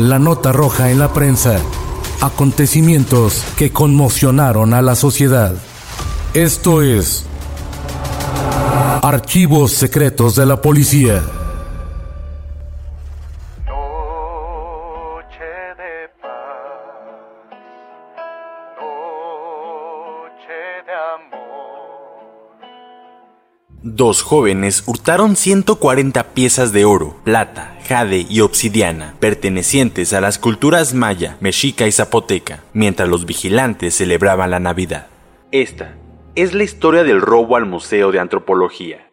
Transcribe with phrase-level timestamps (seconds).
[0.00, 1.58] La nota roja en la prensa.
[2.22, 5.52] Acontecimientos que conmocionaron a la sociedad.
[6.32, 7.26] Esto es
[9.02, 11.22] Archivos Secretos de la Policía.
[24.00, 30.94] Dos jóvenes hurtaron 140 piezas de oro, plata, jade y obsidiana, pertenecientes a las culturas
[30.94, 35.08] maya, mexica y zapoteca, mientras los vigilantes celebraban la Navidad.
[35.52, 35.98] Esta
[36.34, 39.10] es la historia del robo al Museo de Antropología.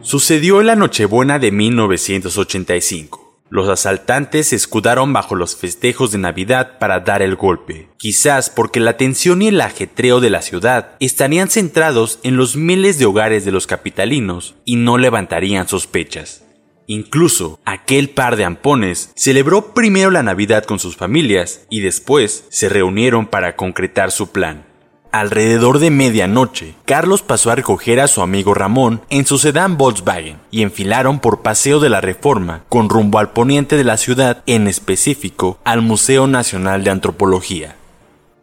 [0.00, 3.21] Sucedió en la Nochebuena de 1985.
[3.52, 8.80] Los asaltantes se escudaron bajo los festejos de Navidad para dar el golpe, quizás porque
[8.80, 13.44] la tensión y el ajetreo de la ciudad estarían centrados en los miles de hogares
[13.44, 16.46] de los capitalinos y no levantarían sospechas.
[16.86, 22.70] Incluso aquel par de ampones celebró primero la Navidad con sus familias y después se
[22.70, 24.64] reunieron para concretar su plan.
[25.12, 30.38] Alrededor de medianoche, Carlos pasó a recoger a su amigo Ramón en su sedán Volkswagen
[30.50, 34.68] y enfilaron por Paseo de la Reforma con rumbo al poniente de la ciudad, en
[34.68, 37.76] específico al Museo Nacional de Antropología.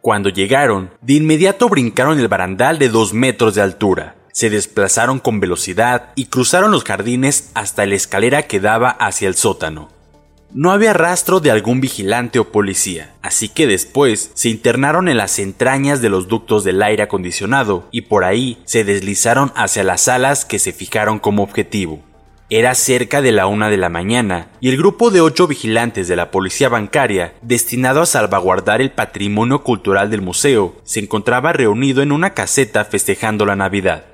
[0.02, 5.40] Cuando llegaron, de inmediato brincaron el barandal de dos metros de altura, se desplazaron con
[5.40, 9.90] velocidad y cruzaron los jardines hasta la escalera que daba hacia el sótano.
[10.52, 15.38] No había rastro de algún vigilante o policía, así que después se internaron en las
[15.38, 20.46] entrañas de los ductos del aire acondicionado y por ahí se deslizaron hacia las salas
[20.46, 22.02] que se fijaron como objetivo.
[22.50, 26.16] Era cerca de la una de la mañana y el grupo de ocho vigilantes de
[26.16, 32.12] la policía bancaria, destinado a salvaguardar el patrimonio cultural del museo, se encontraba reunido en
[32.12, 34.06] una caseta festejando la Navidad.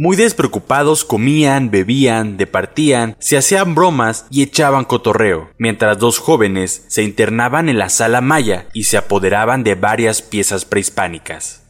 [0.00, 7.02] Muy despreocupados comían, bebían, departían, se hacían bromas y echaban cotorreo, mientras dos jóvenes se
[7.02, 11.64] internaban en la sala maya y se apoderaban de varias piezas prehispánicas.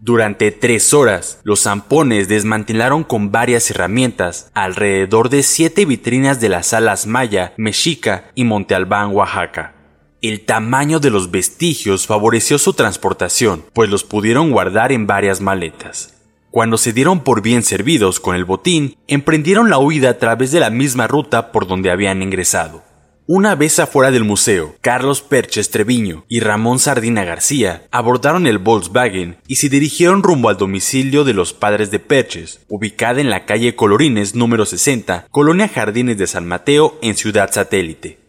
[0.00, 6.66] Durante tres horas, los zampones desmantelaron con varias herramientas alrededor de siete vitrinas de las
[6.66, 9.76] salas maya, mexica y Monte Albán, Oaxaca.
[10.22, 16.15] El tamaño de los vestigios favoreció su transportación, pues los pudieron guardar en varias maletas.
[16.56, 20.60] Cuando se dieron por bien servidos con el botín, emprendieron la huida a través de
[20.60, 22.82] la misma ruta por donde habían ingresado.
[23.26, 29.36] Una vez afuera del museo, Carlos Perches Treviño y Ramón Sardina García abordaron el Volkswagen
[29.46, 33.76] y se dirigieron rumbo al domicilio de los padres de Perches, ubicada en la calle
[33.76, 38.25] Colorines número 60, Colonia Jardines de San Mateo, en Ciudad Satélite.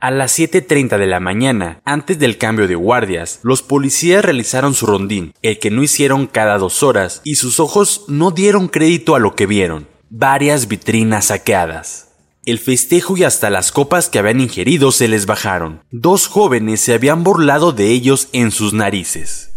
[0.00, 4.86] A las 7.30 de la mañana, antes del cambio de guardias, los policías realizaron su
[4.86, 9.18] rondín, el que no hicieron cada dos horas, y sus ojos no dieron crédito a
[9.18, 9.88] lo que vieron.
[10.08, 12.12] Varias vitrinas saqueadas.
[12.46, 15.82] El festejo y hasta las copas que habían ingerido se les bajaron.
[15.90, 19.50] Dos jóvenes se habían burlado de ellos en sus narices.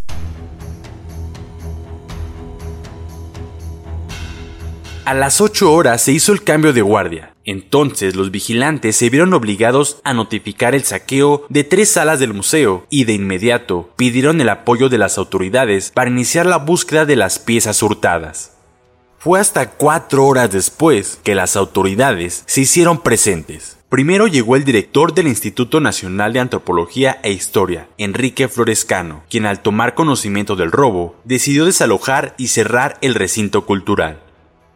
[5.06, 7.33] A las 8 horas se hizo el cambio de guardia.
[7.46, 12.86] Entonces los vigilantes se vieron obligados a notificar el saqueo de tres salas del museo
[12.90, 17.40] y de inmediato pidieron el apoyo de las autoridades para iniciar la búsqueda de las
[17.40, 18.54] piezas hurtadas.
[19.20, 23.78] Fue hasta cuatro horas después que las autoridades se hicieron presentes.
[23.88, 29.62] Primero llegó el director del Instituto Nacional de Antropología e Historia, Enrique Florescano, quien al
[29.62, 34.23] tomar conocimiento del robo decidió desalojar y cerrar el recinto cultural.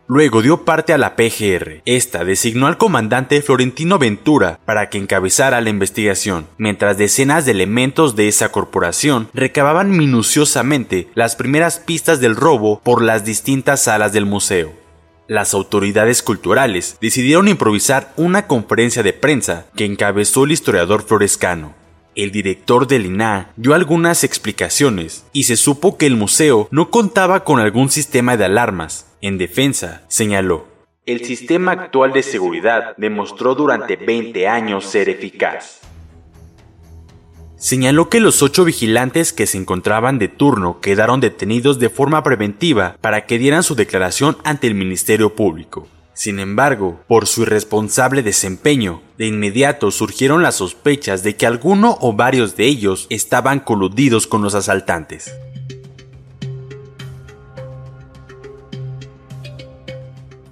[0.10, 1.82] Luego dio parte a la PGR.
[1.84, 8.16] Esta designó al comandante Florentino Ventura para que encabezara la investigación, mientras decenas de elementos
[8.16, 14.26] de esa corporación recababan minuciosamente las primeras pistas del robo por las distintas salas del
[14.26, 14.72] museo.
[15.28, 21.76] Las autoridades culturales decidieron improvisar una conferencia de prensa que encabezó el historiador Florescano.
[22.16, 27.44] El director del INAH dio algunas explicaciones y se supo que el museo no contaba
[27.44, 29.07] con algún sistema de alarmas.
[29.22, 30.68] En defensa, señaló,
[31.08, 35.80] el sistema actual de seguridad demostró durante 20 años ser eficaz.
[37.56, 42.96] Señaló que los ocho vigilantes que se encontraban de turno quedaron detenidos de forma preventiva
[43.02, 45.88] para que dieran su declaración ante el Ministerio Público.
[46.14, 52.14] Sin embargo, por su irresponsable desempeño, de inmediato surgieron las sospechas de que alguno o
[52.14, 55.34] varios de ellos estaban coludidos con los asaltantes.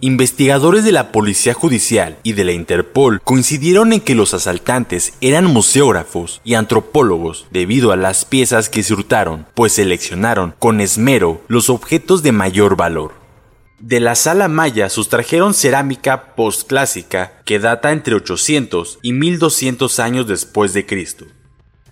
[0.06, 5.46] Investigadores de la Policía Judicial y de la Interpol coincidieron en que los asaltantes eran
[5.46, 11.72] museógrafos y antropólogos debido a las piezas que se hurtaron, pues seleccionaron con esmero los
[11.72, 13.13] objetos de mayor valor.
[13.80, 20.74] De la sala maya sustrajeron cerámica postclásica que data entre 800 y 1200 años después
[20.74, 21.25] de Cristo,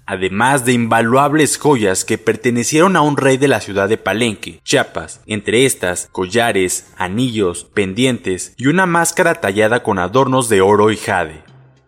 [0.06, 5.22] además de invaluables joyas que pertenecieron a un rey de la ciudad de Palenque, Chiapas,
[5.26, 11.44] entre estas collares, anillos, pendientes y una máscara tallada con adornos de oro y jade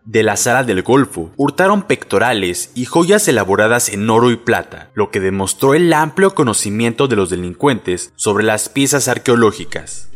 [0.06, 5.10] de la sala del Golfo hurtaron pectorales y joyas elaboradas en oro y plata, lo
[5.10, 10.10] que demostró el amplio conocimiento de los delincuentes sobre las piezas arqueológicas.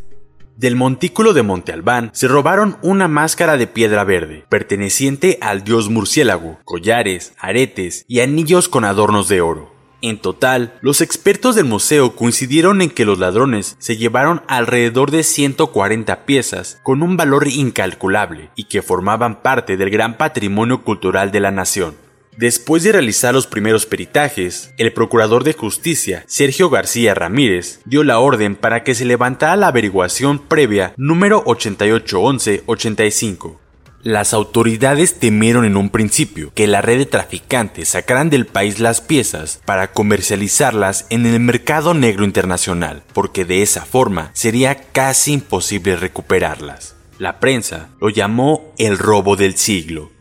[0.59, 5.89] Del montículo de Monte Albán se robaron una máscara de piedra verde, perteneciente al dios
[5.89, 9.73] murciélago, collares, aretes y anillos con adornos de oro.
[10.01, 15.23] En total, los expertos del museo coincidieron en que los ladrones se llevaron alrededor de
[15.23, 21.39] 140 piezas con un valor incalculable y que formaban parte del gran patrimonio cultural de
[21.39, 21.95] la nación.
[22.39, 28.19] Después de realizar los primeros peritajes, el procurador de justicia, Sergio García Ramírez, dio la
[28.19, 33.57] orden para que se levantara la averiguación previa número 8811-85
[34.01, 39.01] las autoridades temieron en un principio que la red de traficantes sacaran del país las
[39.01, 45.97] piezas para comercializarlas en el mercado negro internacional, porque de esa forma sería casi imposible
[45.97, 46.95] recuperarlas.
[47.17, 50.11] La prensa lo llamó el robo del siglo.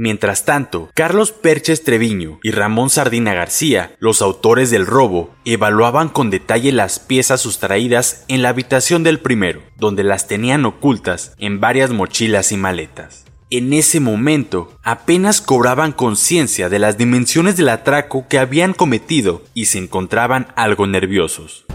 [0.00, 6.30] Mientras tanto, Carlos Perches Treviño y Ramón Sardina García, los autores del robo, evaluaban con
[6.30, 11.90] detalle las piezas sustraídas en la habitación del primero, donde las tenían ocultas en varias
[11.90, 13.24] mochilas y maletas.
[13.50, 19.64] En ese momento apenas cobraban conciencia de las dimensiones del atraco que habían cometido y
[19.64, 21.66] se encontraban algo nerviosos.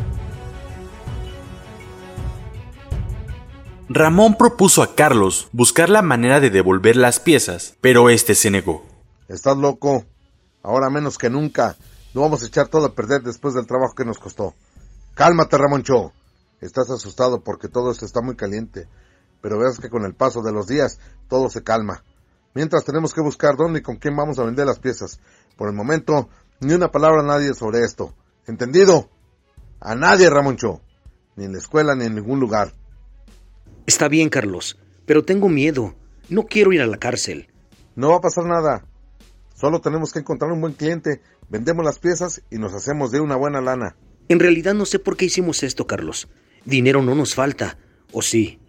[3.93, 8.83] Ramón propuso a Carlos buscar la manera de devolver las piezas, pero este se negó.
[9.27, 10.05] Estás loco.
[10.61, 11.75] Ahora menos que nunca.
[12.13, 14.53] No vamos a echar todo a perder después del trabajo que nos costó.
[15.13, 16.13] Cálmate, Ramoncho.
[16.61, 18.87] Estás asustado porque todo esto está muy caliente
[19.43, 22.01] pero veas que con el paso de los días todo se calma.
[22.55, 25.19] Mientras tenemos que buscar dónde y con quién vamos a vender las piezas.
[25.57, 26.29] Por el momento,
[26.61, 28.15] ni una palabra a nadie sobre esto.
[28.47, 29.09] ¿Entendido?
[29.81, 30.79] A nadie, Ramoncho.
[31.35, 32.71] Ni en la escuela ni en ningún lugar.
[33.85, 35.95] Está bien, Carlos, pero tengo miedo.
[36.29, 37.49] No quiero ir a la cárcel.
[37.95, 38.85] No va a pasar nada.
[39.55, 43.35] Solo tenemos que encontrar un buen cliente, vendemos las piezas y nos hacemos de una
[43.35, 43.95] buena lana.
[44.29, 46.29] En realidad no sé por qué hicimos esto, Carlos.
[46.65, 47.77] Dinero no nos falta.
[48.13, 48.59] ¿O sí?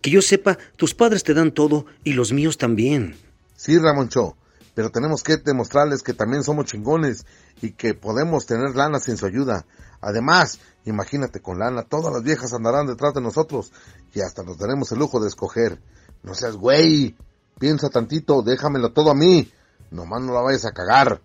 [0.00, 3.14] Que yo sepa, tus padres te dan todo y los míos también.
[3.56, 4.36] Sí, Ramoncho,
[4.74, 7.26] pero tenemos que demostrarles que también somos chingones
[7.60, 9.66] y que podemos tener lana sin su ayuda.
[10.02, 13.72] Además, imagínate con lana, todas las viejas andarán detrás de nosotros
[14.12, 15.80] y hasta nos daremos el lujo de escoger.
[16.22, 17.16] No seas güey,
[17.58, 19.50] piensa tantito, déjamelo todo a mí.
[19.90, 21.20] Nomás no la vayas a cagar.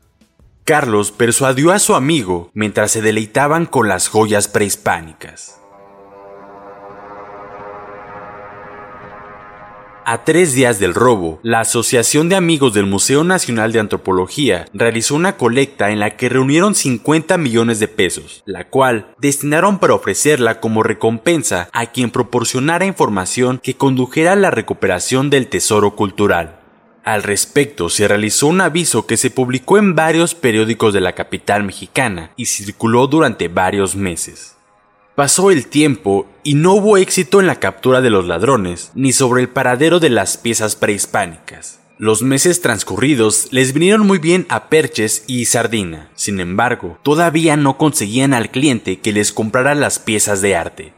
[0.63, 5.57] Carlos persuadió a su amigo mientras se deleitaban con las joyas prehispánicas.
[10.10, 15.16] A tres días del robo, la Asociación de Amigos del Museo Nacional de Antropología realizó
[15.16, 20.62] una colecta en la que reunieron 50 millones de pesos, la cual destinaron para ofrecerla
[20.62, 26.62] como recompensa a quien proporcionara información que condujera a la recuperación del tesoro cultural.
[27.04, 31.66] Al respecto, se realizó un aviso que se publicó en varios periódicos de la capital
[31.66, 34.57] mexicana y circuló durante varios meses.
[35.18, 39.42] Pasó el tiempo y no hubo éxito en la captura de los ladrones ni sobre
[39.42, 41.80] el paradero de las piezas prehispánicas.
[41.98, 46.12] Los meses transcurridos les vinieron muy bien a Perches y Sardina.
[46.14, 50.94] Sin embargo, todavía no conseguían al cliente que les comprara las piezas de arte.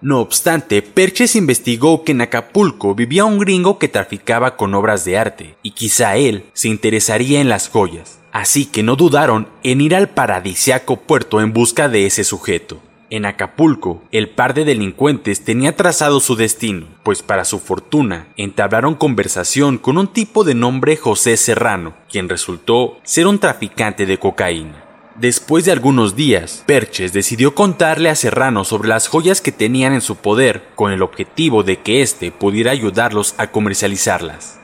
[0.00, 5.16] No obstante, Perches investigó que en Acapulco vivía un gringo que traficaba con obras de
[5.16, 8.18] arte, y quizá él se interesaría en las joyas.
[8.32, 12.80] Así que no dudaron en ir al paradisiaco puerto en busca de ese sujeto.
[13.12, 18.94] En Acapulco, el par de delincuentes tenía trazado su destino, pues para su fortuna entablaron
[18.94, 24.84] conversación con un tipo de nombre José Serrano, quien resultó ser un traficante de cocaína.
[25.16, 30.02] Después de algunos días, Perches decidió contarle a Serrano sobre las joyas que tenían en
[30.02, 34.59] su poder con el objetivo de que éste pudiera ayudarlos a comercializarlas.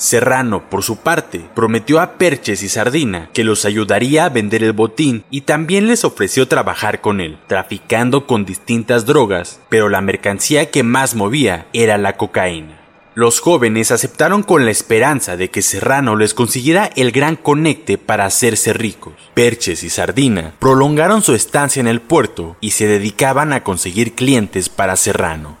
[0.00, 4.72] Serrano, por su parte, prometió a Perches y Sardina que los ayudaría a vender el
[4.72, 10.70] botín y también les ofreció trabajar con él, traficando con distintas drogas, pero la mercancía
[10.70, 12.80] que más movía era la cocaína.
[13.14, 18.24] Los jóvenes aceptaron con la esperanza de que Serrano les consiguiera el gran conecte para
[18.24, 19.12] hacerse ricos.
[19.34, 24.70] Perches y Sardina prolongaron su estancia en el puerto y se dedicaban a conseguir clientes
[24.70, 25.59] para Serrano.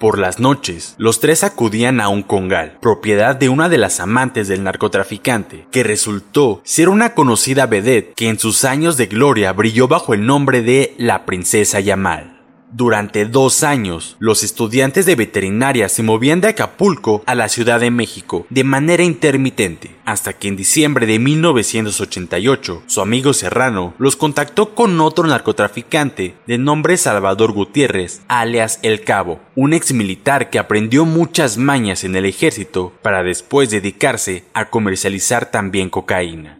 [0.00, 4.48] Por las noches, los tres acudían a un congal, propiedad de una de las amantes
[4.48, 9.88] del narcotraficante, que resultó ser una conocida vedette que en sus años de gloria brilló
[9.88, 12.39] bajo el nombre de la princesa Yamal.
[12.72, 17.90] Durante dos años, los estudiantes de veterinaria se movían de Acapulco a la Ciudad de
[17.90, 24.74] México de manera intermitente, hasta que en diciembre de 1988, su amigo Serrano los contactó
[24.74, 31.04] con otro narcotraficante de nombre Salvador Gutiérrez, alias El Cabo, un ex militar que aprendió
[31.04, 36.59] muchas mañas en el ejército para después dedicarse a comercializar también cocaína.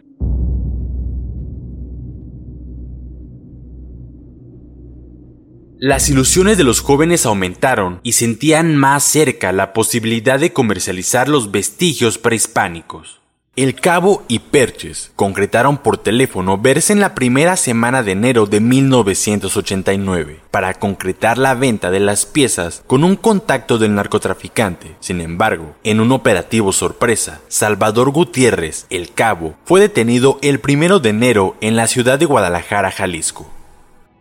[5.83, 11.49] Las ilusiones de los jóvenes aumentaron y sentían más cerca la posibilidad de comercializar los
[11.49, 13.19] vestigios prehispánicos.
[13.55, 18.59] El Cabo y Perches concretaron por teléfono verse en la primera semana de enero de
[18.59, 24.95] 1989 para concretar la venta de las piezas con un contacto del narcotraficante.
[24.99, 31.09] Sin embargo, en un operativo sorpresa, Salvador Gutiérrez, el Cabo, fue detenido el primero de
[31.09, 33.49] enero en la ciudad de Guadalajara, Jalisco.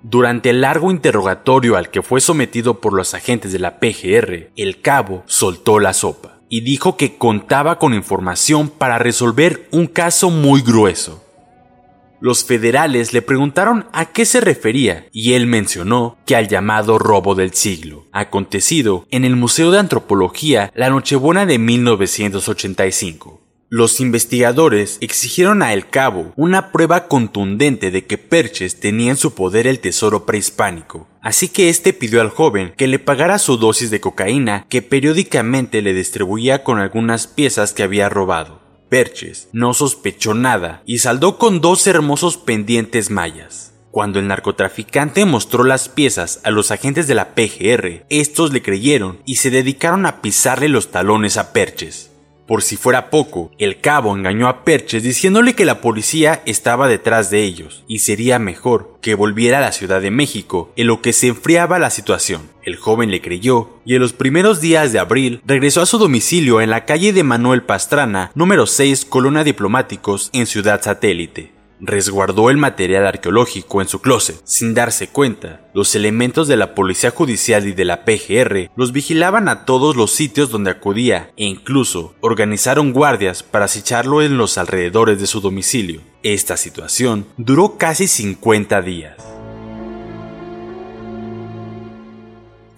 [0.03, 4.81] Durante el largo interrogatorio al que fue sometido por los agentes de la PGR, el
[4.81, 10.63] cabo soltó la sopa y dijo que contaba con información para resolver un caso muy
[10.63, 11.25] grueso.
[12.21, 17.35] Los federales le preguntaron a qué se refería y él mencionó que al llamado robo
[17.35, 23.50] del siglo, acontecido en el Museo de Antropología la Nochebuena de 1985.
[23.73, 29.33] Los investigadores exigieron a El Cabo una prueba contundente de que Perches tenía en su
[29.33, 33.93] poder el tesoro prehispánico, así que este pidió al joven que le pagara su dosis
[33.93, 38.61] de cocaína que periódicamente le distribuía con algunas piezas que había robado.
[38.89, 43.73] Perches no sospechó nada y saldó con dos hermosos pendientes mayas.
[43.93, 49.21] Cuando el narcotraficante mostró las piezas a los agentes de la PGR, estos le creyeron
[49.27, 52.10] y se dedicaron a pisarle los talones a Perches.
[52.51, 57.31] Por si fuera poco, el cabo engañó a Perches diciéndole que la policía estaba detrás
[57.31, 61.13] de ellos y sería mejor que volviera a la Ciudad de México en lo que
[61.13, 62.51] se enfriaba la situación.
[62.65, 66.61] El joven le creyó y en los primeros días de abril regresó a su domicilio
[66.61, 72.57] en la calle de Manuel Pastrana, número 6, Colonia Diplomáticos, en Ciudad Satélite resguardó el
[72.57, 74.41] material arqueológico en su closet.
[74.45, 79.49] Sin darse cuenta, los elementos de la Policía Judicial y de la PGR los vigilaban
[79.49, 85.21] a todos los sitios donde acudía e incluso organizaron guardias para acecharlo en los alrededores
[85.21, 86.01] de su domicilio.
[86.23, 89.30] Esta situación duró casi 50 días.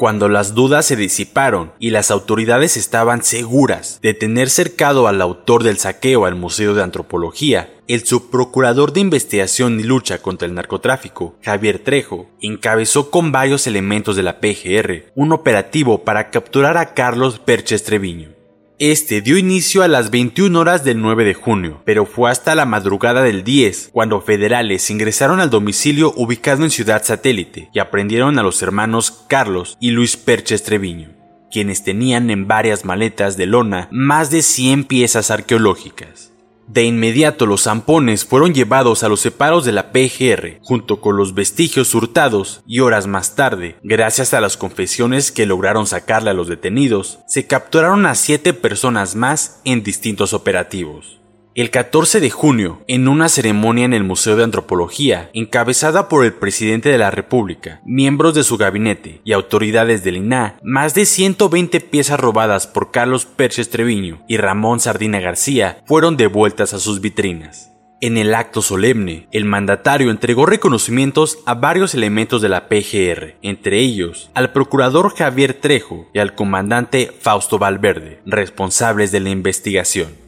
[0.03, 5.63] Cuando las dudas se disiparon y las autoridades estaban seguras de tener cercado al autor
[5.63, 11.37] del saqueo al Museo de Antropología, el subprocurador de investigación y lucha contra el narcotráfico,
[11.41, 17.39] Javier Trejo, encabezó con varios elementos de la PGR un operativo para capturar a Carlos
[17.39, 18.42] Perches Treviño.
[18.85, 22.67] Este dio inicio a las 21 horas del 9 de junio, pero fue hasta la
[22.67, 28.43] madrugada del 10 cuando federales ingresaron al domicilio ubicado en Ciudad Satélite y aprendieron a
[28.43, 31.11] los hermanos Carlos y Luis Perches Treviño,
[31.49, 36.32] quienes tenían en varias maletas de lona más de 100 piezas arqueológicas.
[36.69, 41.35] De inmediato los zampones fueron llevados a los separos de la PGR, junto con los
[41.35, 46.49] vestigios hurtados, y horas más tarde, gracias a las confesiones que lograron sacarle a los
[46.49, 51.22] detenidos, se capturaron a siete personas más en distintos operativos.
[51.55, 56.33] El 14 de junio, en una ceremonia en el Museo de Antropología, encabezada por el
[56.33, 61.81] presidente de la República, miembros de su gabinete y autoridades del INAH, más de 120
[61.81, 67.71] piezas robadas por Carlos Perches Treviño y Ramón Sardina García fueron devueltas a sus vitrinas.
[68.01, 73.79] En el acto solemne, el mandatario entregó reconocimientos a varios elementos de la PGR, entre
[73.79, 80.23] ellos al procurador Javier Trejo y al comandante Fausto Valverde, responsables de la investigación.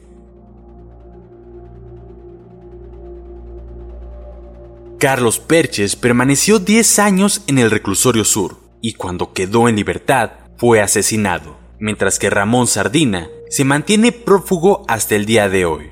[4.99, 10.81] Carlos Perches permaneció 10 años en el reclusorio sur y cuando quedó en libertad fue
[10.81, 15.91] asesinado, mientras que Ramón Sardina se mantiene prófugo hasta el día de hoy.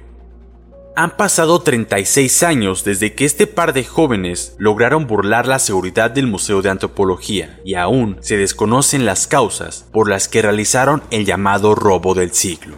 [0.96, 6.28] Han pasado 36 años desde que este par de jóvenes lograron burlar la seguridad del
[6.28, 11.76] Museo de Antropología y aún se desconocen las causas por las que realizaron el llamado
[11.76, 12.78] robo del siglo.